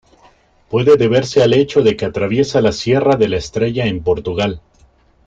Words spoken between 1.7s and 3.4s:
de que atraviesa la sierra de la